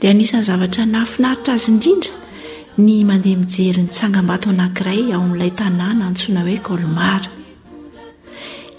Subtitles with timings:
[0.00, 2.16] dia anisany zavatra nahafinaritra azy indrindra
[2.84, 7.30] ny mandeha mijery ny tsangam-bato anankiray ao amin'ilay tanàna antsoina hoe kolmara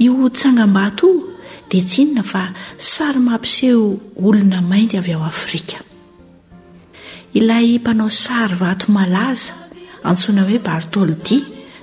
[0.05, 1.07] io tsangam-bato
[1.69, 2.41] dia tsinona fa
[2.77, 3.81] sary mampiseho
[4.27, 5.77] olona mainty avy ao afrika
[7.39, 9.53] ilay mpanao sary vato malaza
[10.11, 11.37] antsoina hoe bartoldi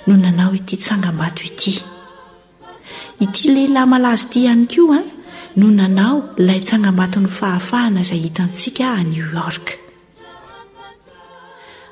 [0.06, 1.72] no nanao ity tsangam-bato ity
[3.24, 5.02] ity lehilahy malazy ity ihany koa
[5.56, 9.72] no nanao ilay tsangambato ny fahafahana izay hitantsika aniw yorka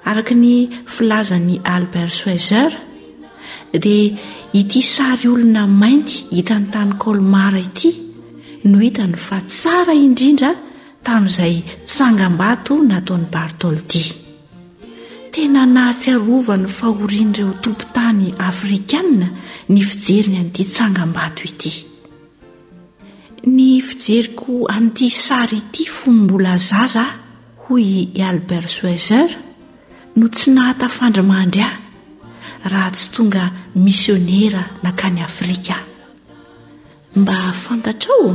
[0.09, 0.53] araka ny
[0.93, 2.71] filazany albersoizer
[3.85, 4.11] dia
[4.59, 7.91] ity sary olona mainty hitany tany kolmara ity
[8.69, 10.51] no hitany fa tsara indrindra
[11.05, 11.55] tamin'izay
[11.91, 14.03] tsangam-bato nataony bartoldi
[15.33, 19.03] tena nahatsy arova ny fahorian'ireo tompontany afrikaia
[19.73, 21.73] ny fijeriny an'ity tsangam-bato ity
[23.47, 27.11] ny fijeriko andia sary ity fo mbola zazaa
[27.67, 29.31] hoy albert soizer
[30.17, 31.79] no tsy nahatafandrimahandry ahy
[32.71, 33.45] raha tsy tonga
[33.85, 35.75] misionera nankany afrika
[37.17, 38.31] mba fantatraao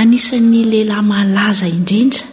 [0.00, 2.24] anisan'ny lehilahy malaza indrindra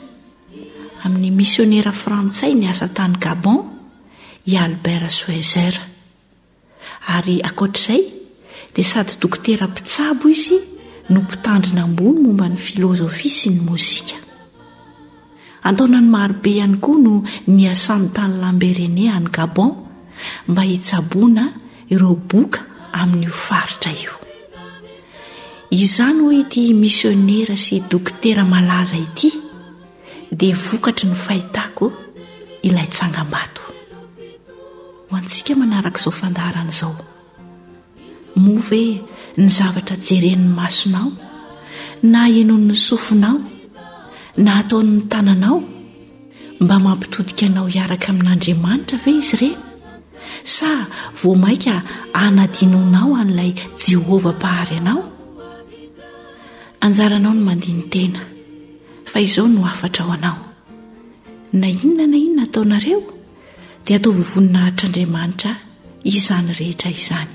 [1.03, 3.59] amin'ny misionera frantsay ny asa tany gabon
[4.45, 5.73] i albert soezer
[7.15, 8.03] ary akoatr'izay
[8.73, 10.59] dia sady dokoterampitsabo izy
[11.09, 14.15] no mpitandrina ambony momba ny filozofia sy ny mozika
[15.67, 17.15] antaonany marobe ihany koa no
[17.47, 19.71] ny asano tany lamberene any gabon
[20.47, 21.43] mba hitsaboana
[21.93, 22.59] ireo boka
[22.99, 24.13] amin'n'iofaritra io
[25.83, 29.29] izany ho ity misionera sy dokotera malaza ity
[30.39, 31.85] dia vokatry ny fahitako
[32.67, 33.61] ilay tsangam-bato
[35.09, 36.95] ho antsika manaraka izao fandarana izao
[38.43, 39.01] movoe
[39.37, 41.11] ny zavatra jeren'ny masonao
[42.13, 43.37] na heno 'ny sofinao
[44.45, 45.57] nahatao'ny tananao
[46.63, 49.55] mba mampitodika anao iaraka amin'andriamanitra ve izy ireny
[50.55, 50.71] sa
[51.21, 51.75] vo mainka
[52.25, 53.51] anadinonao an'ilay
[53.83, 55.01] jehovah pahary anao
[56.85, 58.21] anjaranao no mandia ny tena
[59.11, 60.37] fa izao no afatra ao anao
[61.59, 63.01] na inona na inona ataonareo
[63.85, 65.51] dia atao vovoninahitr'andriamanitra
[66.13, 67.34] izany rehetra izany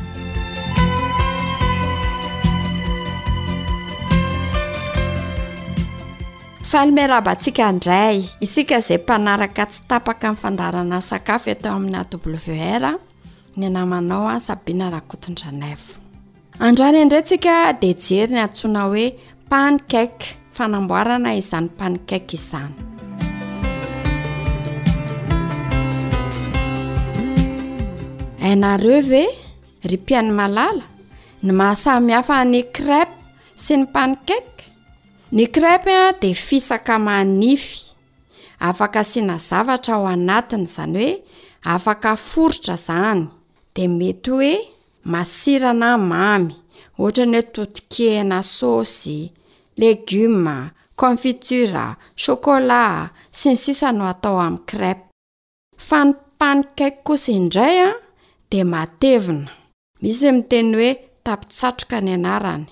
[6.71, 8.15] falmerabatsika indray
[8.45, 12.91] isika izay mpanaraka tsy tapaka inny fandarana sakafo etao amin'ny aw ra
[13.59, 15.91] ny namanao a sabiana rahakotondranayvo
[16.67, 19.05] androany indray tsika di jery ny antsona hoe
[19.49, 20.15] panicak
[20.55, 22.73] fanamboarana izany pankak izany
[28.47, 29.23] ainare ve
[29.91, 30.85] ripiany malala
[31.45, 33.11] ny mahasamihafa ny crèp
[33.63, 34.50] sy ny panicak
[35.33, 37.95] ny crap a de fisaka manify
[38.59, 41.23] afaka sina zavatra ao anatiny izany hoe
[41.63, 43.23] afaka foritra izany
[43.75, 44.53] de mety hoe
[45.13, 46.51] masirana mamy
[46.99, 49.31] ohatra ny hoe totikehina sosy
[49.79, 54.99] legioma confitura chocolat sy ny sisa no atao amin'ny crap
[55.87, 57.91] fa ni panikaiko kosa indray a
[58.51, 59.47] de matevina
[60.01, 60.91] misy miteniny hoe
[61.23, 62.65] tapitsatroka ny anarany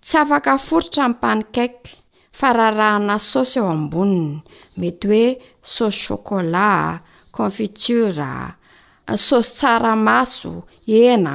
[0.00, 1.94] tsy afaka forotra n panikaiky
[2.38, 4.40] fa raharahana sosy eo amboniny
[4.80, 7.00] mety hoe sosy chocolat
[7.36, 8.30] confitura
[9.26, 10.52] sosy tsaramaso
[11.04, 11.34] ena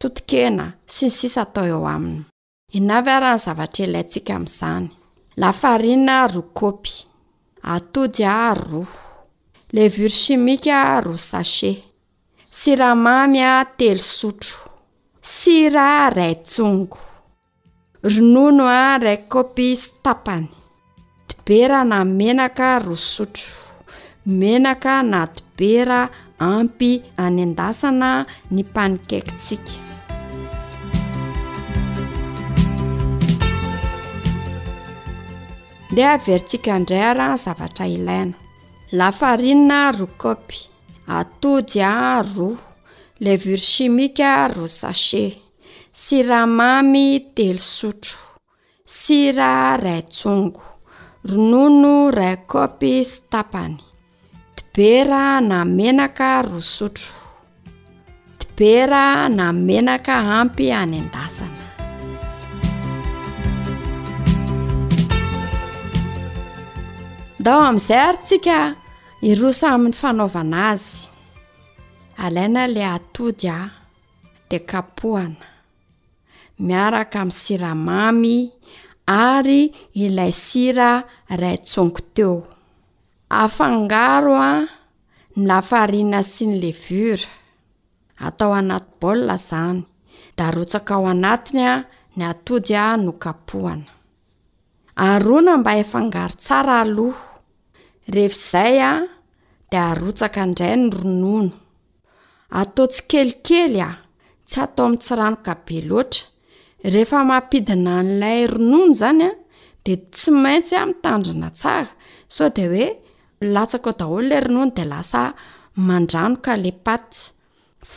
[0.00, 2.24] totokena sy ny sisa atao eo aminy
[2.78, 4.86] inavy a raha ny zavatra elayntsika amin'izany
[5.40, 6.94] lafarina roa kopy
[7.72, 8.94] atody a roa
[9.74, 11.72] levury chimikaa roa sache
[12.50, 14.58] siramamy a telosotro
[15.22, 16.98] sira ray tsongo
[18.02, 20.48] ronono a rak kopy stapany
[21.28, 23.52] dibera na menaka roa sotro
[24.24, 26.00] menaka na dibera
[26.38, 26.90] ampy
[27.24, 28.10] anandasana
[28.54, 29.72] ny mpanikakitsika
[35.92, 38.36] ndea vertsikandrayara zavatra ilaina
[38.98, 40.58] lafarinna roa kopy
[41.18, 42.56] atojy a roa
[43.20, 45.49] levure chimika ro sache
[46.04, 47.06] siramamy
[47.36, 48.16] telosotro
[48.96, 50.62] sira ray tsongo
[51.32, 53.76] ronono ray kopy stapany
[54.56, 57.06] dibera na menaka roasotro
[58.38, 61.64] dibera na menaka ampy anandasana
[67.44, 68.58] da o amin'izay ary tsika
[69.28, 70.94] irosa amin'ny fanaovana azy
[72.24, 73.56] alaina la atodya
[74.48, 75.49] di kapohana
[76.66, 78.36] miaraka amin'ny siramamy
[79.28, 79.62] ary
[80.04, 80.90] ilay sira
[81.40, 82.34] ray tsongo teo
[83.42, 84.52] afangaro a
[85.36, 87.28] ny lafarina sy ny levura
[88.26, 89.78] atao anaty baolina izany
[90.36, 91.74] da arotsaka ao anatiny a
[92.16, 93.90] ny atody a nokapohana
[95.06, 97.22] arona mba hefangaro tsara aloho
[98.14, 98.92] rehefa izay a
[99.70, 101.56] dia arotsaka ndray ny ronono
[102.60, 103.90] atao tsy kelikely a
[104.46, 106.26] tsy atao amin'n tsi rano gabe loatra
[106.88, 109.30] rehefa mampidina n'ilay ronono zany a
[109.84, 111.92] de tsy maintsy a mitandrina tsara
[112.34, 112.86] sao de hoe
[113.54, 115.22] latsako daholo lay ronono de lasa
[115.86, 117.18] mandranoka le paty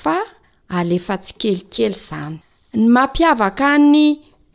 [0.02, 0.18] fa
[0.78, 2.36] alefa tsy kelikely izany
[2.80, 4.04] ny mampiavaka ny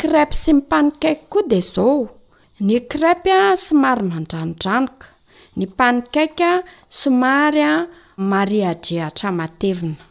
[0.00, 2.02] krapy sy mimpanikaiky koa de zao
[2.66, 5.06] ny krapy a somary mandranodranoka
[5.56, 6.56] ny mpanikaikaa
[7.00, 7.72] somary a
[8.32, 10.02] mariadrehatra matevina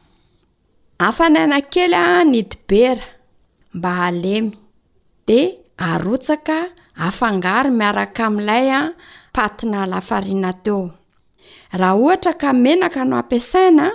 [1.07, 3.07] afanaina kelya ny dibera
[3.77, 4.51] mba alemy
[5.29, 5.39] de
[5.88, 6.57] arotsaka
[7.07, 8.88] afangary miaraka ami'ilay a ah,
[9.35, 10.81] patina lafarina teo
[11.79, 13.85] raha ohatra ka menaka no ampiasaina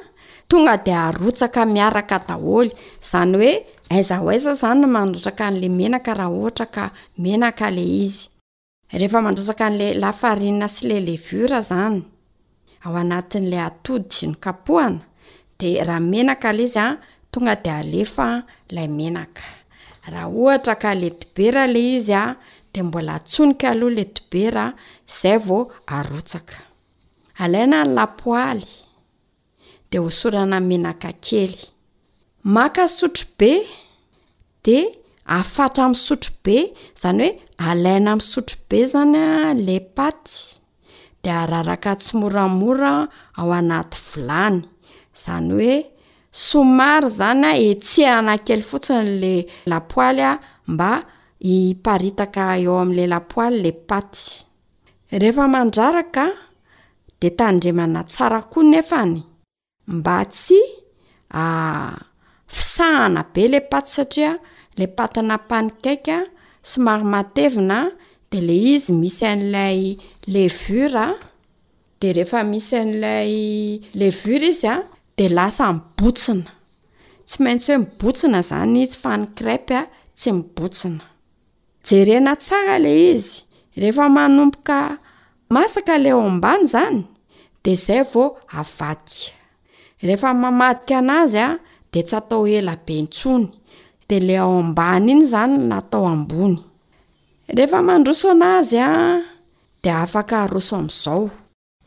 [0.50, 2.70] tonga de arotsaka miaraka daholy
[3.10, 3.52] zany oe
[3.94, 7.50] aizoaiza zany manrosaka lenene llna'la adysy noana
[15.60, 16.92] de rah menaka l izy a ah,
[17.32, 19.44] tonga de alefalay enaka
[20.10, 22.36] raha ohatra ka ledibera le izy a
[22.74, 24.64] de mbola atsonika aloha ledibera
[25.08, 26.58] izay vao arotsaka
[27.38, 28.70] alaina ny lapoaly
[29.90, 31.56] de hosorana menaka kely
[32.44, 33.50] maka sotro be
[34.64, 34.78] de
[35.26, 36.56] afatra ami sotro be
[36.96, 37.30] izany hoe
[37.70, 40.34] alaina amin'sotro be zany a lepaty
[41.22, 42.92] de araraka tsy moramora
[43.38, 44.58] ao anaty vilany
[45.16, 45.76] izany oe
[46.32, 49.34] somary zany a e tsy anakely fotsinyle
[49.70, 50.30] lapoalya
[50.70, 50.90] mba
[51.54, 54.24] iparitaka eo am'le lapoaly le paty
[55.20, 56.24] rehefa mandraraka
[57.20, 59.18] de tandremana tsarakoa nefany
[59.94, 60.60] mba tsy
[62.54, 64.32] fisahana be le paty satria
[64.78, 66.18] le paty napani kaikya
[66.70, 67.78] somary matevina
[68.30, 69.78] de le izy misy an'ilay
[70.32, 71.20] levura a
[72.00, 73.30] de rehefa misy an'ilay
[74.00, 74.76] levura izy a
[75.18, 76.50] de lasamibotsina
[77.26, 79.84] tsy maintsy hoe mibotsina zany sy fany krapy a
[80.18, 81.04] tsy mibotsina
[81.86, 83.32] jerena tsara le izy
[83.80, 84.78] rehefa manompoka
[85.54, 86.98] masaka le ao mbany zany
[87.64, 88.24] de zay va
[88.60, 89.32] avadika
[90.06, 91.48] rehefa mamadika an'azy a
[91.92, 93.46] de tsy atao ela be ntsony
[94.08, 98.90] de la ao ambany iny zany natao ambonyehandroso anazy a
[99.82, 101.26] de afaka roso am'izao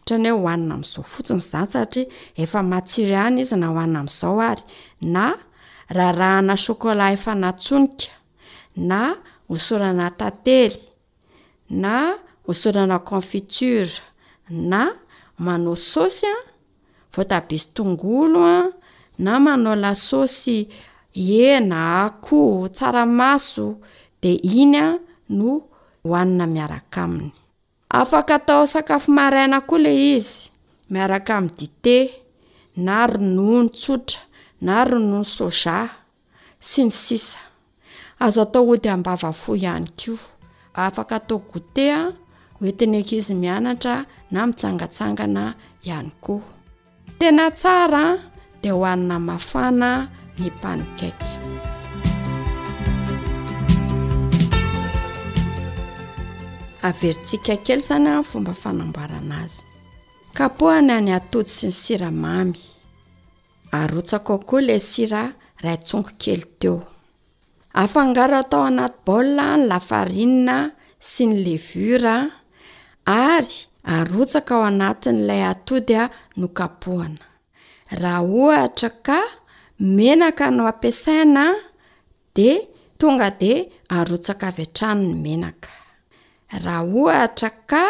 [0.06, 2.06] htrany hoe hoanina amin'izao fotsiny zany satria
[2.42, 4.62] efa matsiryana izy na hoanina amin'izao ary
[5.14, 5.24] na
[5.98, 8.08] raharahana chokola efa natsonika
[8.90, 9.02] na
[9.54, 10.78] osaorana tately
[11.84, 11.94] na
[12.50, 14.00] osaorana confitura
[14.50, 14.82] na
[15.46, 16.36] manao saosy a
[17.14, 18.58] voatabi sy tongolo a
[19.26, 20.58] na manao lasaosy
[21.50, 23.68] ena akoho tsaramaso
[24.22, 24.32] de
[24.62, 24.88] iny a
[25.38, 25.50] no
[26.08, 27.32] hoanina miaraka aminy
[28.02, 30.36] afaka atao sakafo maraina koa lay izy
[30.92, 31.98] miaraka amin'ny dite
[32.86, 34.22] na ronoa ny tsotra
[34.66, 35.78] na ronoany soja
[36.68, 37.40] sy ny sisa
[38.26, 40.14] azo atao ody ambava fo ihany ko
[40.86, 42.02] afaka atao goûte a
[42.60, 43.96] oentiny ek izy mianatra
[44.32, 45.44] na mitsangatsangana
[45.88, 46.52] ihany koaa
[47.20, 48.04] tena tsara
[48.62, 49.90] di hoanina mafana
[50.40, 51.45] ny mpanikaky
[56.88, 59.58] averitsika kely zany a fomba fanamboarana azy
[60.38, 62.62] kapohany any atody sy ny siramamy
[63.82, 65.22] arotsaka okoa la sira
[65.64, 66.78] raytsongo kely teo
[67.84, 70.58] afangaro atao anaty baolla ny lafarina
[71.10, 72.16] sy ny levura
[73.30, 73.54] ary
[73.98, 76.06] arotsaka ao anatin'ilay atody a
[76.40, 77.26] no kapohana
[78.02, 79.20] raha ohatra ka
[79.98, 81.44] menaka no ampiasaina
[82.36, 82.50] de
[83.00, 83.52] tonga de
[83.98, 85.70] arotsaka avy atrano ny menaka
[86.64, 87.86] raha ohatra ka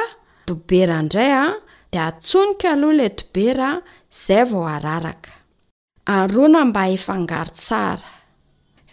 [0.47, 1.45] dobera indray a
[1.93, 3.69] de atsonika aloha ilay dobera
[4.13, 5.31] izay vao araraka
[6.17, 8.09] arona mba hefangaro tsara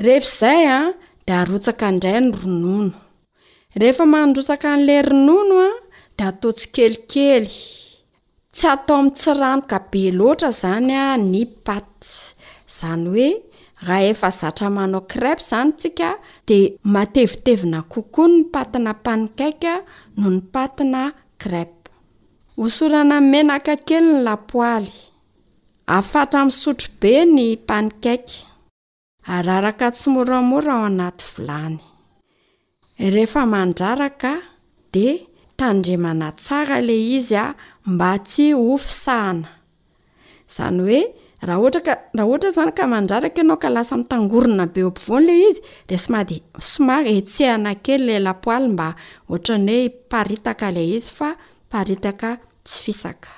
[0.05, 0.79] rehefa izay a
[1.27, 2.93] de arotsaka ndray ny ronono
[3.81, 5.71] rehefa manrotsaka an'la ronono a
[6.17, 7.53] de atao tsy kelikely
[8.55, 12.07] tsy atao amin'n tsi rano ka be loatra izany a ny paty
[12.71, 13.29] izany hoe
[13.87, 16.11] raha efa zatra manao krap izany tsika
[16.47, 16.59] di
[16.95, 19.75] matevitevina kokoany ny patina mpanikaika
[20.17, 21.03] noho ny patina
[21.41, 21.73] krap
[22.59, 24.95] hosorana menaka kely ny lapoaly
[25.93, 28.39] ahafatra misotro be ny mpanikaika
[29.35, 31.79] araraka tsymoramora ao anaty volany
[33.15, 34.33] rehefa mandraraka
[34.95, 35.07] de
[35.59, 37.55] tandremana tsara ley izy a
[37.93, 39.49] mba tsy ofisahana
[40.49, 41.01] izany oe
[41.43, 41.59] haraha
[42.23, 47.03] ohatra zany ka mandraraka enao ka lasa miitangorona be obivony le izy de smady sma
[47.03, 48.95] etseanakely lay lapoaly mba
[49.31, 51.35] oatra ny hoe paritaka la izy fa
[51.71, 53.31] paritaka tsy fisaka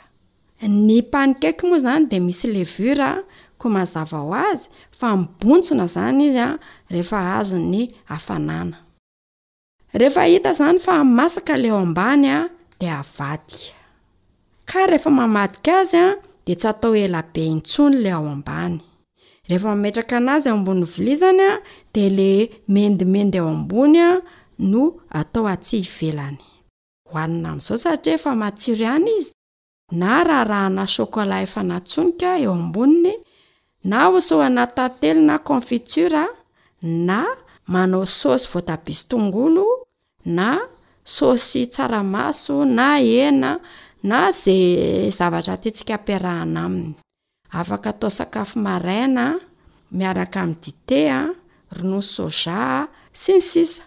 [0.69, 3.25] ny panikeky moa zany de misy levuraa
[3.59, 4.69] ko mazava ho azy
[4.99, 7.45] fa mbonsina zany izyaazoi
[10.53, 12.49] zany fa masaka lay o ambanya
[12.81, 13.39] de aaia
[14.69, 16.07] k rehefa mamadika azy a
[16.47, 18.77] de tsy atao ela be intsony lay ao ambany
[19.49, 21.53] rehefa mametraka an'azy eo ambon'ny vilizany a
[21.95, 22.29] de le
[22.75, 24.11] mendimendy eo ambony a
[24.71, 24.83] no
[25.21, 26.39] atao atsy hivelany
[27.09, 29.33] hohanina amin'izao satria efa matsiro ihany izy
[30.01, 33.13] na raha raha na chokola efa natsonika eo amboniny
[33.91, 36.25] na oso ana tantelo na konfitura
[36.83, 37.19] na
[37.73, 39.65] manao sosy voatabiasy tongolo
[40.25, 40.49] na
[41.15, 43.51] sosy tsaramaso na ena
[44.09, 46.93] na zay zavatra tetsika ampiarahana aminy
[47.59, 49.27] afaka atao sakafo maraina
[49.97, 51.21] miaraka amin'ny dite a
[51.77, 52.61] rono soja
[53.21, 53.83] sinsisa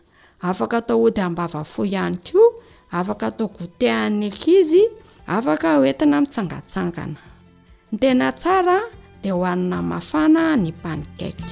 [0.47, 2.51] afaka atao ody ambava fo ihany koa
[2.97, 4.83] afaka atao gote anyekizy
[5.35, 7.19] afaka oentina mitsangatsangana
[7.91, 8.79] ny tena tsara
[9.21, 11.49] dia hoanina mafana ny mpanikaky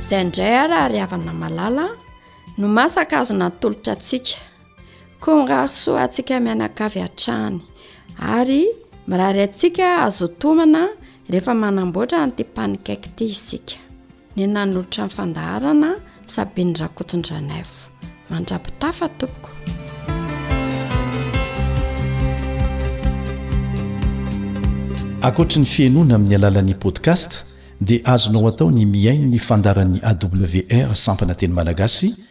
[0.00, 1.86] izay indray araha ry havana malala
[2.58, 4.36] no masaka azo natolotra atsika
[5.20, 7.58] ko ngasoa atsika mianakavy a-trahany
[8.18, 8.68] ary
[9.08, 10.88] miraryntsika azotomana
[11.30, 13.74] rehefa manamboatra notimpanikaiky ity isika
[14.36, 15.90] ny nany olotra nyfandaharana
[16.26, 17.90] sabinyrakotondranayfo
[18.30, 19.50] mandrapotafa tompoko
[25.26, 31.34] akoatr ny fianona amin'ny alalan'ni podcast dia azonao atao ny mihain ny fandaran'ny awr sampana
[31.34, 32.30] teny malagasy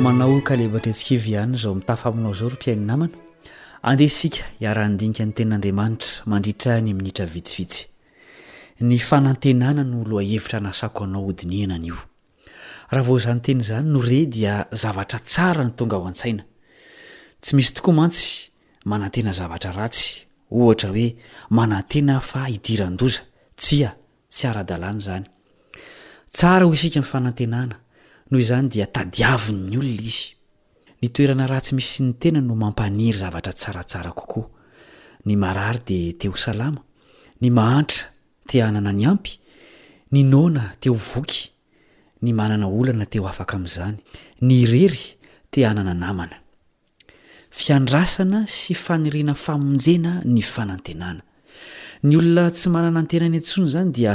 [0.00, 3.12] manao kalebatreetsikivyihanny zao mitafaaminao zao ro mpiaini namana
[3.82, 7.86] ande isika iara-ndinika ny tenin'andriamanitra mandritra ny minitra vitsivitsy
[8.80, 11.96] ny fanantenana no loahevitra nasako anao hodinianany io
[12.90, 16.44] raha vozany tenyzany no re dia zavatra tsara ny tonga ho an-tsaina
[17.40, 18.50] tsy misy tokoa mantsy
[18.84, 21.16] manantena zavatra ratsy ohatra hoe
[21.50, 23.20] manantena fa idirandoza
[23.56, 23.90] tsy a
[24.30, 25.26] tsy radny zany
[26.32, 27.76] tsara ho isika ny fanantenana
[28.30, 30.34] nohozany dia tadiavinyny olona izy
[31.02, 34.48] ny toerana ra tsy misy ny tena no mampaniry zavatra tsaratsara kokoa
[35.26, 36.80] ny marary de te o salama
[37.40, 38.04] ny mahantra
[38.48, 39.38] te anana ny ampy
[40.12, 41.50] ny nona teo voky
[42.22, 43.96] ny manana olana teo afaka amn'izany
[44.40, 45.02] ny rery
[45.50, 46.36] te anana namana
[47.50, 51.22] fiandrasana sy fanirina famonjena ny fanantenana
[52.04, 54.14] ny olona tsy manana antenany antsony zany dia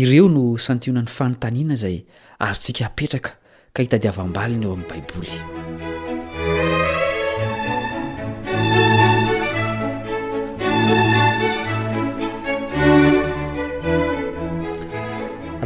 [0.00, 1.96] ireo no santiona ny fanontaniana zay
[2.44, 3.30] aro tsika apetraka
[3.74, 5.30] ka hita diavam-balina eo amin'ny baiboly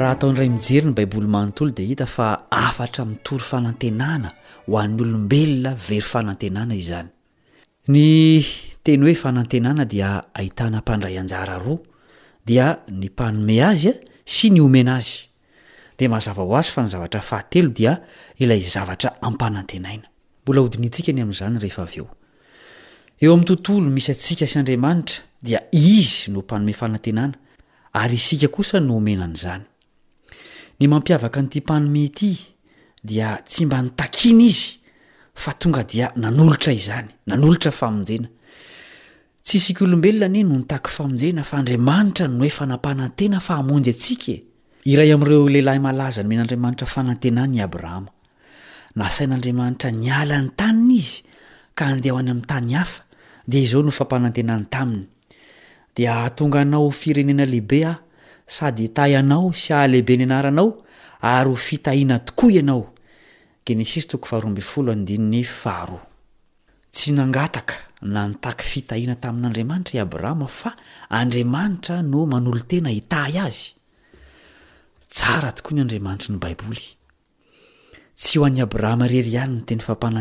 [0.00, 2.26] raha ataonyiray mijery ny baiboly manontolo de hita fa
[2.66, 4.28] afatra mitory fanantenana
[4.68, 7.08] ho an'ny olombelona very fanantenana izy zany
[7.94, 8.06] ny
[8.86, 11.82] teny hoe fanantenana dia ahitana mpandray anjara roa
[12.46, 13.94] dia ny mpanome azy a
[14.30, 15.26] sy ny omena azy
[15.98, 17.98] de mazava ho azy fa ny zavatra fahatelo dia
[18.38, 20.06] ilay zavatra ampanantenaina
[20.42, 22.08] mbola hodinyntsika ny amin'izany rehefa avy eo
[23.20, 27.36] eo amn'ny tontolo misy atsika sy andriamanitra dia izy no mpanome fanantenana
[27.92, 29.64] ary isika kosa no omenan' zany
[30.80, 32.34] ny mampiavaka n'ity mpanome ity
[33.04, 34.78] dia tsy mba ny takiana izy
[35.34, 38.28] fa tonga dia nanolotra izany nanolotra famonjena
[39.42, 44.36] tsisik olombelona ne no nitaky famonjena fa andriamanitra noefanampanantena fa amonjy atsika e.
[44.84, 48.10] iray am'ireo lehilahy malaza ny men'andriamanitra fanantenanyi abrahama
[48.96, 51.20] nasain'andriamanitra nialany taniny izy
[51.76, 53.02] ka andeh ho any ami'ny tany hafa
[53.48, 55.06] de izao no fampanantenany taminy
[55.96, 57.92] de ahatonga anao firenena lehibe a
[58.46, 60.76] sady tayanao sy ahalehibe ny anaranao
[61.20, 62.86] ary ho fitahina tokoa ianaoe
[68.02, 70.72] na nitaky fitahina tamin'andriamanitra i abrahama fa
[71.08, 73.74] andriamanitra no manolo tena itahy azy
[75.08, 76.76] tsara tokoa ny andriamanitra ny baiboy
[78.14, 80.20] sy hoanyrahma ery any ny teny ampana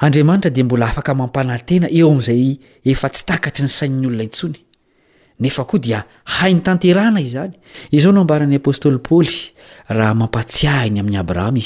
[0.00, 2.42] andriamanitra dia mbola afaka mampanantena eo ami'zay
[2.92, 4.56] efa tsy takatry ny sain'ny olona intsony
[5.42, 5.98] nefakoa dia
[6.36, 7.52] hainytnteana izany
[8.06, 9.36] ao nombaran'ny apôstôly pôly
[9.96, 11.58] raha mampatsiahiny amin'ny abrahama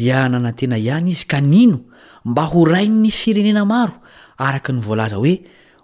[0.00, 1.78] dia nanantena ihany izy ka nino
[2.24, 3.94] mba ho rainny firenena maro
[4.38, 5.34] araka ny voalaza hoe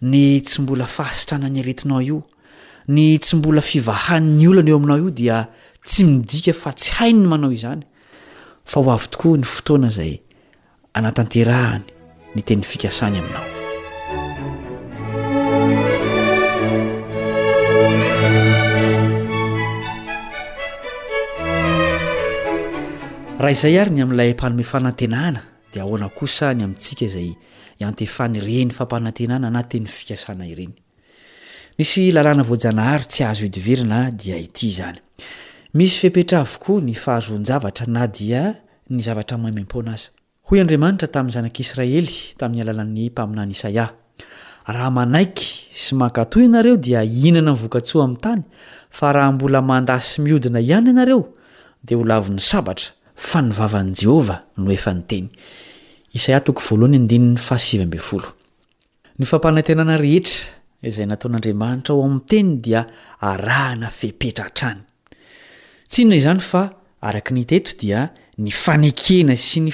[0.00, 2.22] ny tsy mbola fahasitrana ny aretinao io
[2.88, 5.48] ny tsy mbola fivahany'ny olona eo aminao io dia
[5.82, 7.82] tsy midika fa tsy hain ny manao izany
[8.64, 10.20] fa ho avy tokoa ny fotoana zay
[10.94, 11.82] anatanterahany
[12.34, 13.48] ny teny fikasany aminao
[23.42, 25.42] raha izay ary ny amin'ilay ampanome fanantenana
[25.74, 27.34] dia ahoana kosa ny amintsika izay
[27.78, 30.66] teyeympaea neya eyisnahay
[33.12, 38.42] tsy hzoiin dia iyzanymisy fepetraviko ny fahazonjavatra na dia
[38.90, 40.08] ny zavatraam-pona azy
[40.50, 43.84] ho adriaanitra tamin'ny zanak'israely tamin'ny alaan'ny mpaminanyisaia
[44.74, 45.46] raha manaiky
[45.82, 48.42] sy mankato ianareo dia ihnana nyvokatsoa amin'n tany
[48.98, 51.22] fa raha mbola mandasy miodina ihany ianareo
[51.84, 55.28] de holavin'ny sabatra fa nivavan'n'jehovah no efanyteny
[56.18, 58.28] isaia toko voaloha ny andinyny fahasivambe folo
[59.20, 62.82] ny fampanantenana rehetra izay nataon'andriamanitra o amin'nyteny dia
[63.30, 64.82] arahana fepetrahtrany
[65.88, 66.14] saato
[68.38, 69.72] nfankena sy ny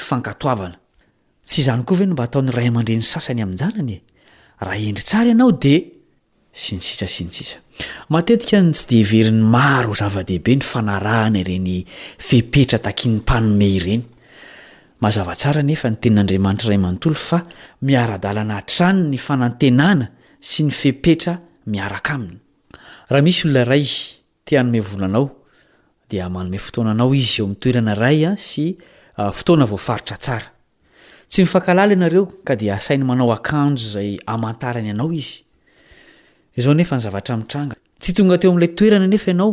[9.92, 10.57] yava-dehibe e?
[10.57, 11.74] ny fanarahana ireny
[12.28, 14.04] fepetra akiny mpanome reny
[15.04, 17.38] mazavatsara nefa ny tenin'andriamanitra ray mantolo fa
[17.88, 20.06] miaradalanatrany ny fanatenana
[20.50, 21.64] sy nypera enaa'aairay
[31.36, 35.08] miala anareo ka d asainy manao akanjo zay amantaany anao
[36.60, 39.52] ioefa nyzavatamitranga tsy tonga teo ami'lay toerana nefa ianao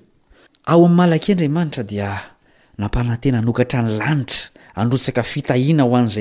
[0.71, 2.15] ao ami'n malake ndray manitra dia
[2.79, 6.13] nampanatena anokatra ny lanitra androtsaka fitahina hoanayeneoea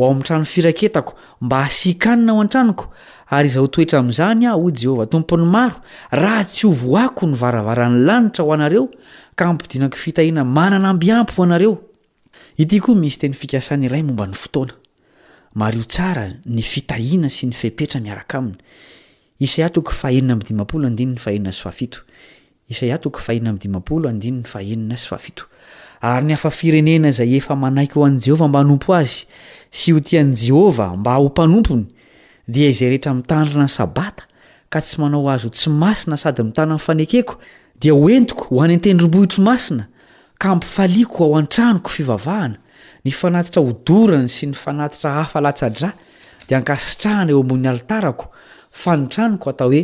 [0.00, 2.84] a amtranofiraketako mba asikanina ao an-tranoko
[3.30, 5.74] ary ao toetra am'zany a o jehova tompony maro
[6.10, 8.88] raha tsy ovoako ny varavarany lanitra ho anareo
[9.34, 11.78] ka ampidinako fitahina manana mbiampy hoanareo
[12.60, 14.72] ity koa misy teny fikasany iray momba ny fotoana
[15.56, 18.54] maro tsara ny fitahina sy ny etra iaraka amny
[19.40, 21.40] isaonna dioyay hno
[28.98, 29.26] azy
[29.72, 31.84] sy ho tian' jehova mba ho mpanompony
[32.46, 34.24] dia izay rehetra mitandrina ny sabata
[34.68, 37.34] ka tsy manao azy tsy masina sady mitananyfanekeko
[37.80, 39.86] dia hoentiko ho anentendrombohitro masina
[40.42, 42.56] kampifaliako ao antranoko fivavahana
[43.06, 45.92] ny fanatitra hodorany sy ny fanatitra hafalatsadra
[46.48, 48.26] de ankasitrahana eo ambon'ny alitarako
[48.70, 49.82] fa ny tranoko atao hoe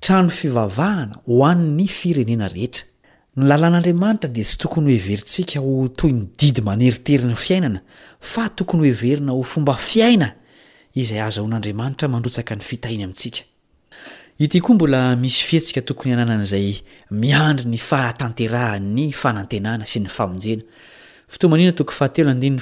[0.00, 2.86] trano fivavahana hoan''ny firenena rehetra
[3.36, 7.84] ny lalàn'andriamanitra de tsy tokony hoe verintsika ho toy ny didy maneriterina fiainana
[8.20, 10.32] fa tokony hoe verina ho fomba fiaina
[10.96, 13.49] izay azahoan'andriamanitra mandrotsaka ny fitahiny amitsika
[14.42, 16.68] ity koa mbola misy fihetsika tokony ananan'zay
[17.20, 22.58] miandro ny fahatantahanny anaenana sy ny fanjenainato htelon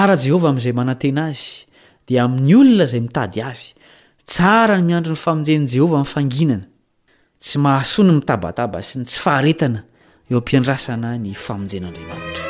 [0.00, 1.66] arajehovah am'izay manantena azy
[2.08, 3.74] d amin'ny olona zay mitady azy
[4.24, 6.64] tsara miandro ny famonjen' jehovahm'n fanginana
[7.42, 9.84] tsy mahasony mitabataba sny tsy ahaena
[10.30, 12.49] eoampiandrasna ny famonjenandramanitra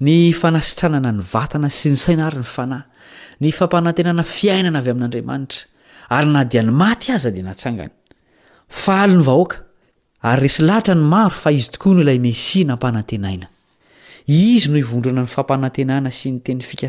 [0.00, 2.84] ny fanasitranana ny vatana sy ny sainary ny fanay
[3.42, 9.58] ny fampanantenana fiainana avy amin'andriamanitra ary nadiany maty aza de naangayaalny hoka
[10.32, 13.04] ary esy lahtra ny maro fa izy toka no lay esi naampaana
[14.30, 16.88] oodronany fampanantenana sy ny tenyaahb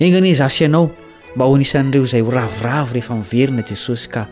[0.00, 0.90] engana o zasy ianao
[1.36, 4.26] mba ho anisan'ireo izay ho ravoravo rehefa miverina jesosy ka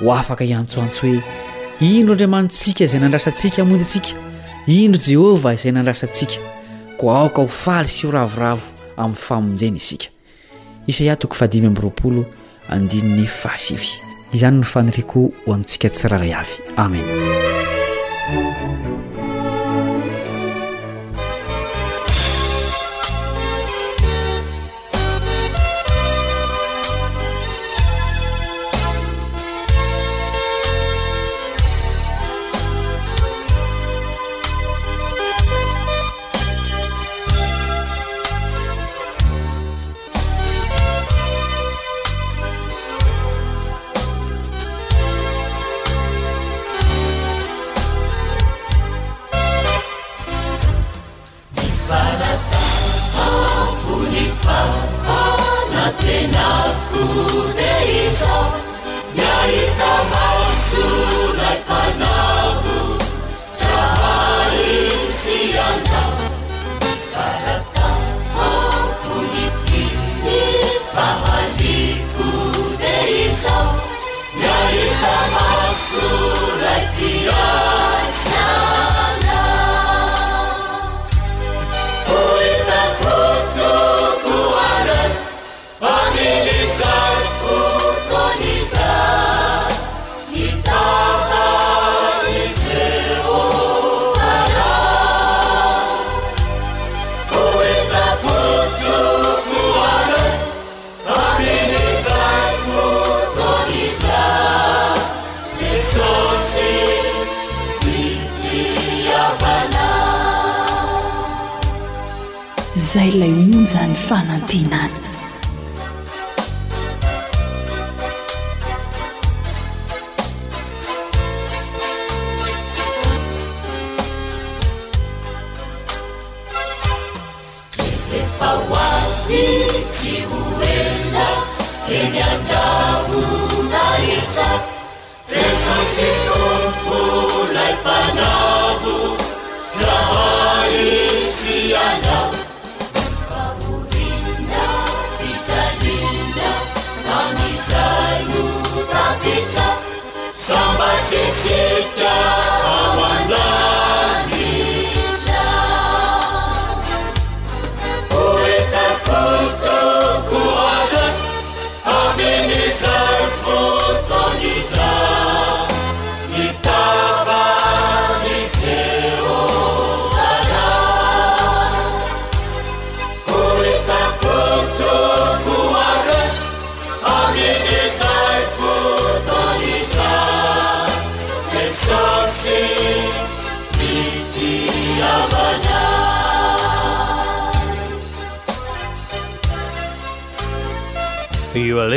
[0.00, 1.22] ho afaka hiantsoantso hoe
[1.80, 4.12] indro andriamantintsika izay nandrasantsika amondy ntsika
[4.66, 6.40] indro jehovah izay nandrasantsika
[6.98, 10.08] koa aoka ho faly sy ho ravoravo amin'ny famonjena isika
[10.90, 12.22] isaiah tokoy fadimy amin'ny roapolo
[12.68, 13.90] andininy fahasivy
[14.34, 17.14] izany no fanoriako ho amintsika tsiraray avy amena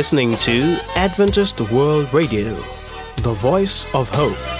[0.00, 2.54] listening to adventist world radio
[3.18, 4.59] the voice of hope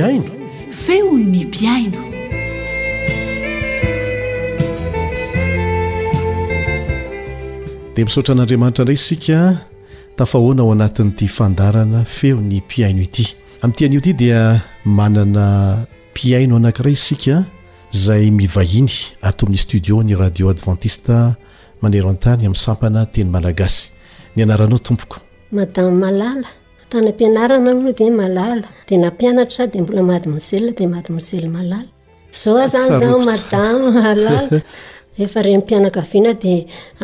[0.00, 0.22] n
[0.70, 1.98] feo ny mpiaino
[7.94, 9.38] dia misaotra an'andriamanitra indray isika
[10.16, 13.24] tafahoana ao anatin'ity fandarana feony mpiaino ity
[13.62, 15.76] amin' tyan'io ity dia manana
[16.12, 17.44] mpiaino anakiray isika
[18.04, 21.12] zay mivahiny ato amin'ny studio ny radio adventiste
[21.82, 23.92] manero an-tany amin'nysampana teny malagasy
[24.36, 25.18] ny anaranao tompoko
[25.52, 26.61] matan malala
[26.92, 31.80] tany am-pianarana nohadi malala di nampianatra de mbola mahadymozel di mahadmozely malala
[32.40, 34.60] z zanymadaaa
[35.24, 36.54] efa re mpianakavina di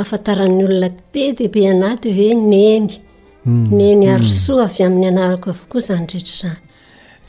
[0.03, 2.89] afantaran'ny olona be deibe anaty e neny
[3.47, 3.67] hmm.
[3.79, 4.15] neny hmm.
[4.15, 6.61] arosoa avy amin'ny anarako avaokoa zany retrazany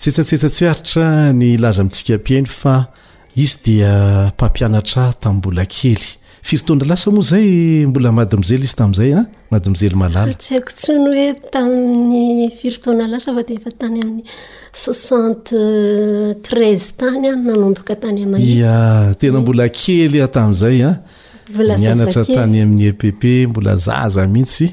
[0.02, 1.08] tsetsatsetsatsy aritra
[1.42, 2.76] ny laza mitsika mpiany fa
[3.44, 3.92] izy dia
[4.34, 6.06] mpampianatra tami mbola kely
[6.44, 9.22] firotoana lasa moa zay mbola madimizely izy tam'zay a
[9.52, 11.60] madimizely malalstteizeatena
[19.44, 20.96] mbola kely atamzay ah,
[21.76, 22.26] anianatra ah.
[22.36, 24.68] tany amin'ny eppe mbola zaza mihitsy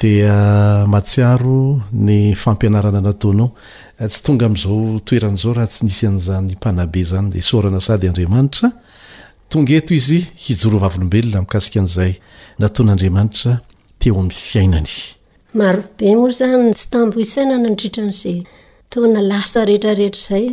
[0.00, 3.48] dia ah, matsiaro ny fampianarana nataonao
[4.10, 8.68] tsy tonga am'zao toeran'zao raha tsy nisy an'zany mpanabe zany de sôrana sady andriamanitra
[9.48, 12.14] tongaeto izy hijorovavolombelona mikasika an'izay
[12.60, 13.52] natonandriamanitra
[13.98, 14.94] teo amin'ny fiainany
[15.60, 20.46] marobe mo zany tsy tambo isaina na dira'zaya lasa reheraehetrazay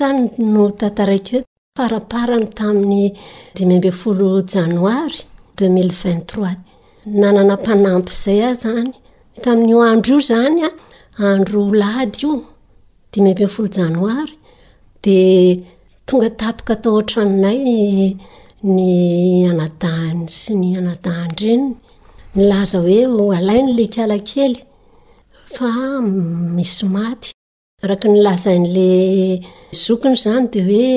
[0.00, 1.44] a 'n
[1.78, 3.04] faraparany tamin'ny
[3.56, 5.20] dimy aimbyy folo janoary
[5.58, 6.32] d2i3
[7.20, 8.90] nanana mpanampy izay azany
[9.44, 10.70] tamin'nyio andro io izany a
[11.30, 12.32] andro lady io
[13.12, 14.34] dimyamby ny folo janoary
[15.02, 15.22] dia
[16.08, 17.60] tonga tapika atao hantranonay
[18.76, 18.84] ny
[19.52, 21.64] anadany sy ny anadany reny
[22.36, 24.58] nylaza hoe alain' lay kalakely
[25.54, 25.70] fa
[26.56, 27.28] misy maty
[27.84, 28.88] araka ny lazain'la
[29.84, 30.94] zokiny izany dia hoe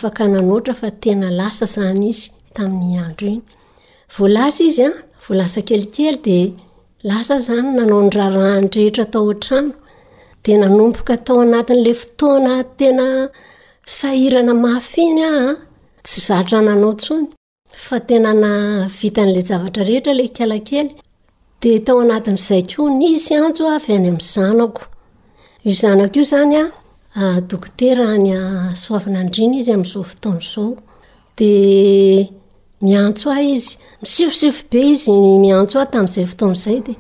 [0.07, 2.21] aayaota fa tena lasa zany iy
[2.57, 6.39] tai'yadroylasa izylasa kelikely de
[7.09, 9.73] lasa any nanao nrarahanyrehetra tao trano
[10.45, 13.07] de nanomboka atao anatin' la fotoana tena
[13.97, 15.55] sa irana mafyiny a ah.
[16.07, 17.27] tsy zatra nanao ntsony
[17.85, 18.51] fa enana
[18.99, 20.13] vitan'lay avatraetae
[20.47, 24.09] alaeyoanatin'izayko nysy antso a vy any
[33.05, 33.67] amzanakoyoaizy
[34.03, 35.13] misifosifo be izy
[35.45, 36.95] miantso a tamin'izay fotonzaydhe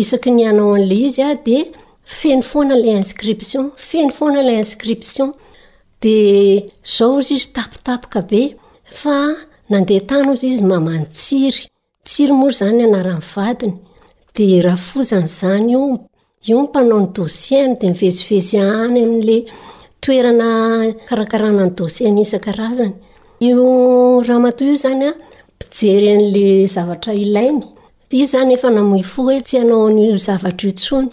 [0.00, 1.58] isaky ny anao an'la izy a di
[2.18, 5.28] feno foanan'lay inscripsion feny foana'ilay inscripsion
[6.02, 6.62] dea
[6.94, 8.40] zao ozy izy tapitapoka be
[9.00, 9.16] fa
[9.70, 11.62] nandehantany ozy izy mamany tsiry
[12.08, 13.76] tsiry mor zany anaran'ny vadiny
[14.36, 15.82] dea rafozan'izany io
[16.52, 19.40] mpanao n'ny dosiany de mivezivezy any a'la
[20.00, 22.92] toerana karakaranany dosiany isan-karazany
[23.40, 25.14] io ramato io zanya
[25.56, 27.62] mpijeryan'la zavatra ilainy
[28.12, 31.08] i zany efa namoifo oe tsy anaon' zavatra i tsony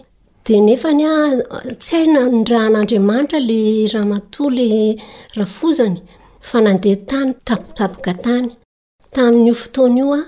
[0.45, 4.95] de nefany atsy aina ny rahan'andriamanitra la ramata lay
[5.37, 5.97] rafozany
[6.47, 8.49] fa nandehatanyitapitapoka tany
[9.15, 10.19] tain'io fotoanyioa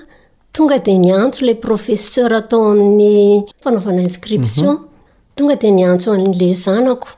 [0.56, 4.93] tonga de nyantso lay professer atao amin'ny anaovanaisripion mhm.
[5.36, 7.10] tonga de nyantso a'la zanako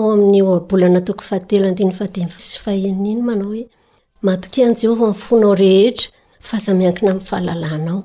[2.74, 6.08] yainy manaomatokean'jehova nfonao rehetra
[6.48, 8.00] fa za miankina aminy fahalalanao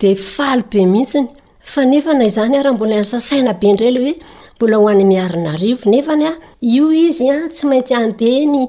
[0.00, 1.26] de faly be mihitsiny
[1.74, 6.30] fanefna zanyrahambolaasasainabe nral hoembola hoainaione
[6.76, 8.62] io izy a tsy maintyande ny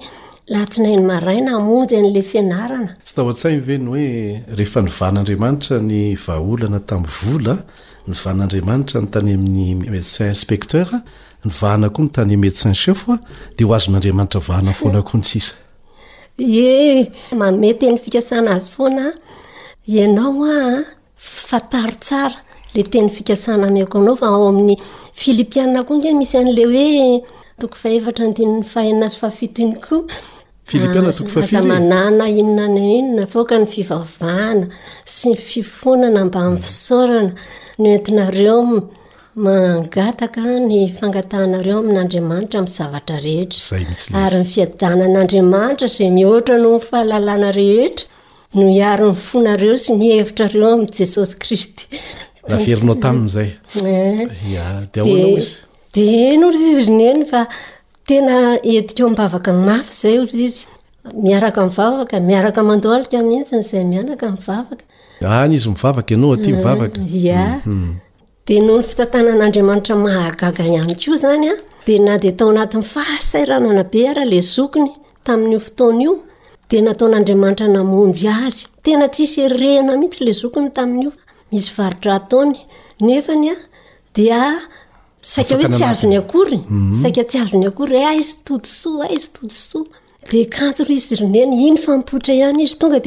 [0.53, 7.55] lainainaaina ny 'la fiananasy tao n-tsainy veny oerehefa ny van'adriamanitra ny vaaolana tami'nyvola
[8.09, 10.87] ny van'adriamanitra ny tany amin'ny medisin inspecteur
[11.45, 13.05] ny vaana koa ny tany medesin sef
[13.59, 15.01] de oazonandriamanitravahanaana
[16.39, 19.13] e maome teny fikasana azy foana
[19.87, 20.83] ianao a
[21.15, 22.35] fataro tsara
[22.73, 24.75] la teny fikasana meako anao fa ao amin'ny
[25.13, 27.21] filipiaa koainga misy ian'lay hoe
[27.61, 34.65] toko fahevatra andinyny fahaina azy fahafitinykoaza ah, manana inona na inona voka ny fivavahana
[35.15, 37.31] sy y fifonana mbain'ny fisaorana
[37.77, 38.57] no entinareo
[39.35, 48.05] mangataka ny fangatahnareo aminnandriamanitra m zavatra rehetrayary ifiadanan'andriamanitra zay mioatra noo ifahalalanarehetra
[48.55, 53.41] no iary ny fonareo sy nihevitrareo ami jesosy ristyaerinaotaiayoaakak
[53.81, 54.29] eh.
[55.01, 56.45] any
[65.25, 66.99] ah, izy mivavaka anaoaty mivavaka
[67.65, 67.93] mm,
[68.47, 71.55] de no ny fitantanan'andriamanitra mahagaga ihany ko zany a
[71.87, 74.91] de na de atao anati'ny fahasairananabe ara le zokony
[75.23, 75.33] ta
[75.77, 75.95] tod
[76.87, 81.09] nataon'andriamanitra namonjy azy tena tsisy ena tsya mhm.
[85.41, 85.75] mhm.
[85.77, 85.83] ty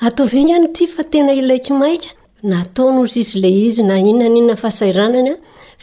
[0.06, 2.08] akoaoyy fa tena ilaiko maika
[2.44, 5.38] nataona ozy izy le izy na inona ny inona fahasairanany a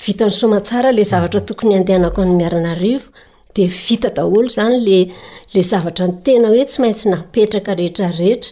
[0.05, 3.07] vita ny somatsara lay zavatra tokony andehanako ny miarana rivo
[3.55, 4.99] de vita daholo izany le
[5.53, 8.51] lay zavatra ny tena hoe tsy maintsy napetraka rehetrarehetra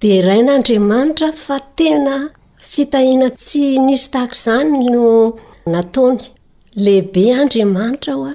[0.00, 2.14] de iraina andriamanitra fa tena
[2.72, 5.04] fitahina tsy nisy tahako izany no
[5.74, 6.18] nataony
[6.84, 8.34] lehibe andriamanitra hoa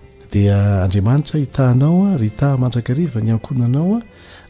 [0.31, 0.57] dia
[0.87, 4.01] andriamanitra hitahnaoa ry tah mandrakariva ny ankonanao a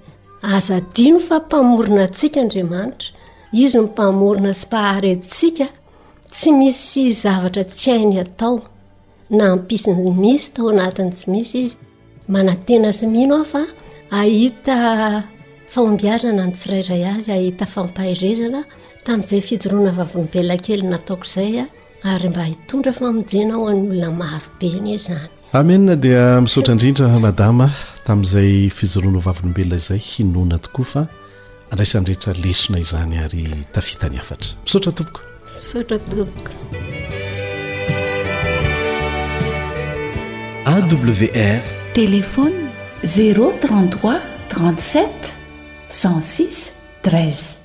[0.57, 3.07] azadino fa mpamorona tsika andriamanitra
[3.63, 5.65] izy mimpamorona sy pahary tsika
[6.33, 8.61] tsy misy zavatra tsy hainy atao
[9.29, 11.75] na mpisiny misy tao anatin' tsy misy izy
[12.27, 13.69] manatena sy mihinafaat
[15.73, 18.61] faombiarana ny tsirairay azy ahita fampahirezana
[19.05, 21.67] tamin'izay fijoroana vavolombelna kely nataoko izay a
[22.15, 27.11] ary mba hitondra famonjena aho any olona maro be ni zany amena dia misaotra indrindra
[27.27, 27.67] madama
[28.07, 31.01] tamin'izay fijorona vavolombela izay hinona tokoa fa
[31.71, 33.43] andraisany rehetra lesona izany ary
[33.77, 35.21] tafita ny afatra misotra tompoka
[35.53, 36.51] misotra tompoko
[40.67, 41.65] awr
[41.99, 42.57] telefony
[43.17, 44.15] 033
[44.53, 45.37] 37
[45.91, 47.57] cent six treize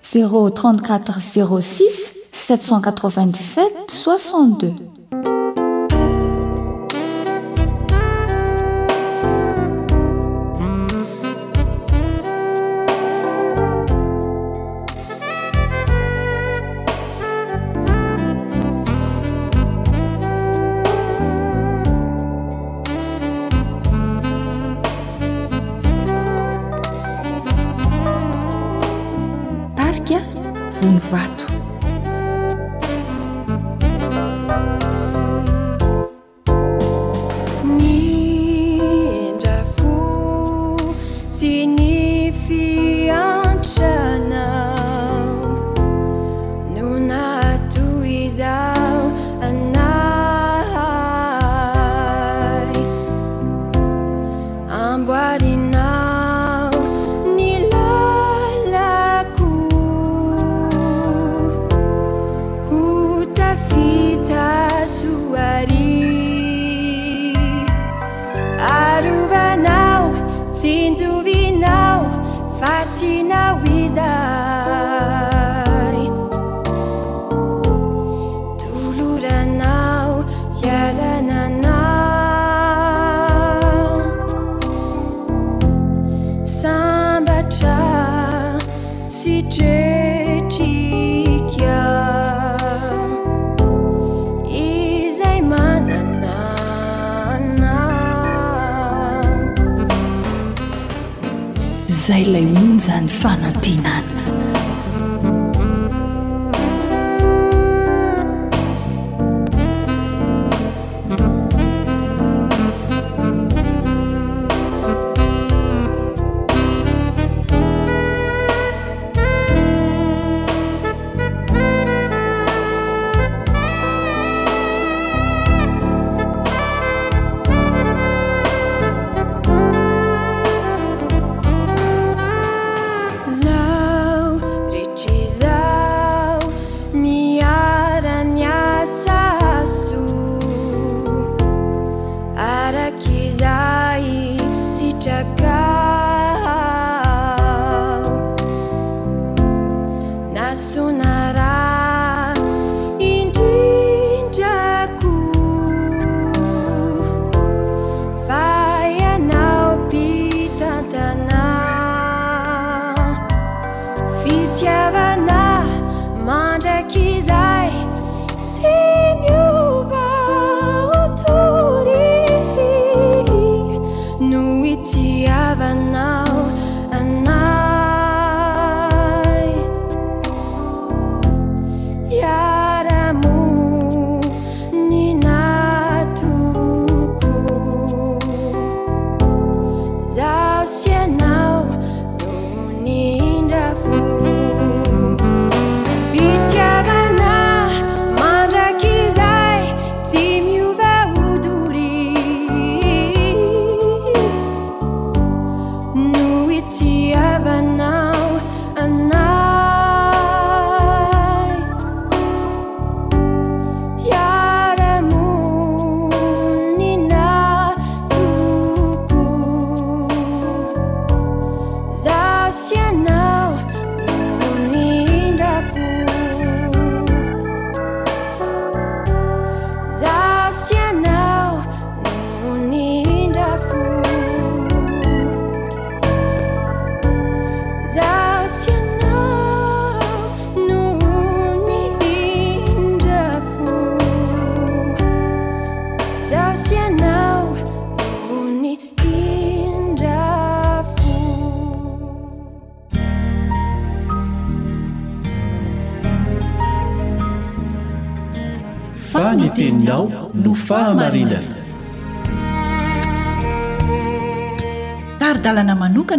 [0.00, 4.72] zero trente quatre zero six sept cent quatre vint sept soixaنdeux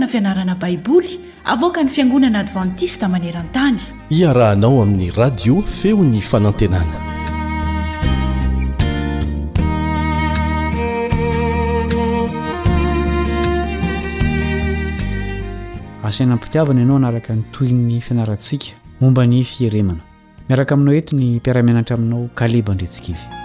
[0.06, 3.78] mfianarana baiboly avoka ny fiangonana advantista maneran-tany
[4.20, 6.98] iarahanao amin'ny radio feo ny fanantenana
[16.10, 18.68] asainam-pitiavana ianao hanaraka nytoy ny fianaratsika
[19.02, 20.00] momba ny fieremana
[20.50, 23.45] miaraka aminao hento ny mpiaramieanatra aminao kalebandretsika izy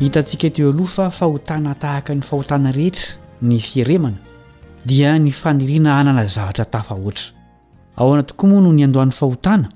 [0.00, 4.18] hitantsika eteo aloha fa fahotana tahaka ny fahotana rehetra ny fieremana
[4.88, 7.32] dia ny faniriana anana zavatra tafa hoatra
[7.96, 9.68] ao ana tokoa moa no ny andohan'ny fahotana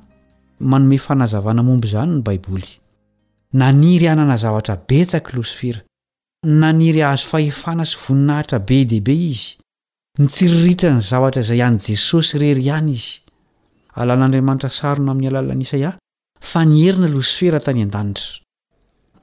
[0.60, 2.70] manome fanazavana momby izany ny baiboly
[3.52, 5.80] naniry anana zavatra betsaka losofera
[6.60, 9.46] naniry azo fahefana sy voninahitra be dehibe izy
[10.18, 13.10] nytsiriritrany zavatra izay hany jesosy rery ihany izy
[14.00, 15.92] alan'andriamanitra sarona amin'ny alalany isaia
[16.50, 18.42] fa niherina losfera tany an-danitra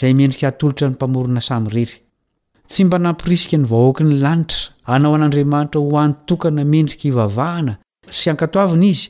[0.00, 1.98] zay mendrika atolotra ny mpamorona samy rery
[2.68, 7.74] tsy mba nampirisika ny vahoakany lanitra hanao an'andriamanitra ho anytokana mendrika ivavahana
[8.18, 9.08] sy ankatoavina izy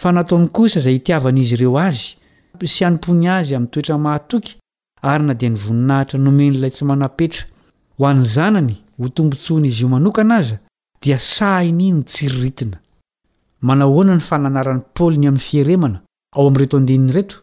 [0.00, 2.06] fa nataony kosa izay itiavan' izy ireo azy
[2.72, 4.52] sy anompony azy amin'ny toetra mahatoky
[5.02, 7.44] ary na dia ny voninahitra nomenyilay tsy manapetra
[7.98, 10.56] ho any zanany ho tombotsoina izy io manokana aza
[11.02, 12.78] dia sahain'ino tsirritina
[13.60, 16.02] manahoana ny fananaran'ny paoly ny amin'ny fieremana
[16.36, 17.36] ao amin'yreto andinny reto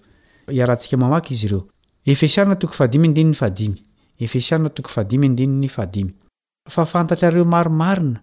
[0.51, 1.63] iarantsika mamaky izy ireo
[2.05, 3.77] efesana toko fadimy andinny fadimy
[4.19, 5.03] efesiaa toa
[6.67, 8.19] a fa fantatrareo maromarina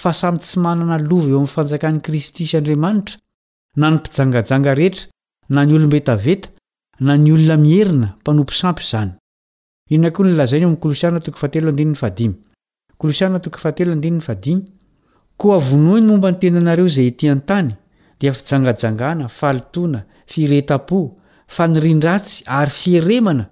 [0.00, 3.16] fa samy tsy manana lova eo amin'n fanjakany kristy isyandriamanitra
[3.76, 5.08] na ny mpijangajanga rehetra
[5.48, 6.48] na ny olombetaveta
[7.00, 9.12] na ny olona mierina mpanompo sampy zany
[14.48, 14.62] i
[15.36, 17.68] koa vonoi ny momba ny tenyanareo izay tian-tany
[18.20, 20.00] dia fijangajangana falotoana
[20.30, 21.00] fireta-po
[21.56, 23.44] fanyrindratsy ary fieremana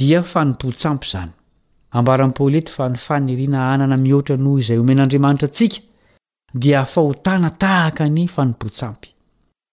[0.00, 1.32] dia fanimpotsampy izany
[1.98, 5.78] ambaran'nyi paoleta fa ny faniriana anana mihoatra noho izay homen'andriamanitra antsika
[6.62, 9.08] dia afahotana tahaka ny fanim-potsampy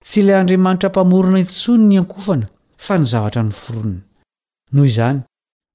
[0.08, 2.48] tsy ilay andriamanitra mpamorona isony ny ankofana
[2.86, 4.02] fa ny zavatra ny fironina
[4.76, 5.20] noho izany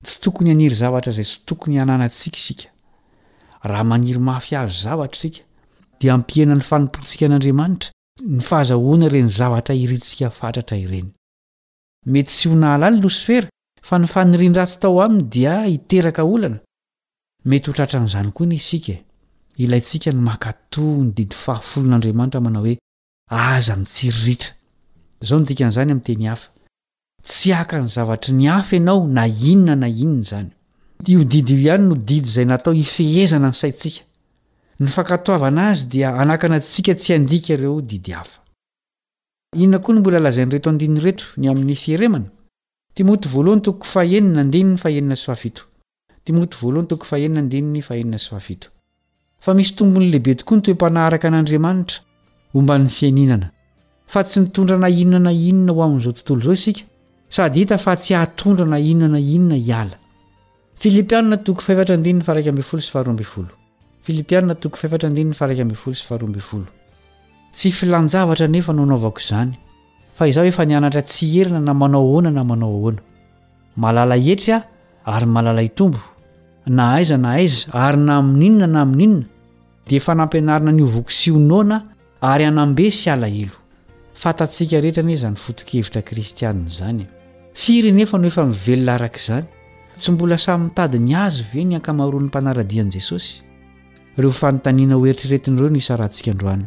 [0.07, 2.69] tsy tokony haniry zavatra izay tsy tokony hananantsika isika
[3.71, 5.43] raha maniry mafy azo zavatra isika
[6.01, 7.89] dia ampihenany fanimpontsika an'andriamanitra
[8.37, 11.11] ny fahazahoana ireny zavatra irintsika fatratra ireny
[12.07, 13.49] mety sy ho nahalany loso fera
[13.83, 16.57] fa ny fanirindra asy tao aminy dia hiteraka olana
[17.45, 19.05] mety ho tratra an'izany koa ny isika e.
[19.61, 22.79] ilayntsika ny makatò ny didfahafolon'aramanitra mana hoe
[23.29, 24.57] aza mitsirritra
[25.21, 26.49] zao ntikn'izany am'teny hafa
[27.23, 30.51] tsy aka ny zavatra ny afa ianao na inona na inona zany
[31.07, 34.03] io didy io ihany no didy zay natao ifehezana ny saitsika
[34.81, 38.40] ny fakatoavana azy dia anakana tsika tsy andika ireo didy hafa
[39.57, 42.31] inona koa ny mbola lazain'nyreto andiny reto ny amin'ny fieremana
[42.95, 43.11] tm
[49.43, 51.99] fa misy tombony lehibe tokoa ny toe-panaharaka an'andriamanitra
[52.55, 53.49] homban'ny fiaininana
[54.07, 56.83] fa tsy nitondrana inonana inona ho amin'izao tontolo izao isika
[57.29, 60.95] sady hita fa tsy hahatondra na inonana inona ialafil
[67.53, 69.53] tsy filanjavatra nefa no anaovako izany
[70.17, 73.01] fa izaho efa ni anatra tsy herina na manao hoana na manao hoana
[73.77, 74.61] malala hetrya
[75.07, 76.01] ary malala itombo
[76.67, 79.27] na aiza na aiza ary na amin'inona na amin'inona
[79.89, 81.79] dia efa nampianarina ny ovoko sionoana
[82.21, 83.57] ary anambe sy alaelo
[84.15, 87.05] fatatsika rehetra nezany foto-kevitra kristianina izany
[87.55, 89.47] firenefa no efa mivelona araka izany
[90.01, 93.41] tsy mbola samytadi ny azy ve ny ankamaroan'ny mpanaradian'i jesosy
[94.19, 96.67] ireo fanontaniana oeritriretin'ireo no isarantsika ndroany